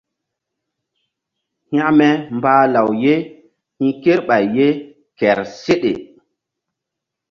Hekme 1.73 2.09
mbah 2.35 2.63
law 2.73 2.89
ye 3.03 3.15
hi̧ 3.79 3.91
kerɓay 4.03 4.45
ye 4.55 4.67
kehr 5.17 5.39
seɗe. 5.61 5.91